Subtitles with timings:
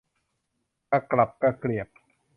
[0.91, 1.87] กระกรับกระเกรียบ